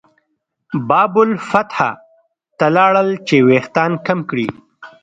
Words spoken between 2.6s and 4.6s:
لاړل چې وېښتان کم کړي.